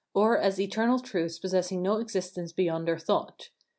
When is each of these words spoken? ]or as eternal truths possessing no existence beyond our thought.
]or 0.15 0.35
as 0.35 0.59
eternal 0.59 0.97
truths 0.97 1.37
possessing 1.37 1.83
no 1.83 1.97
existence 1.97 2.51
beyond 2.51 2.89
our 2.89 2.97
thought. 2.97 3.51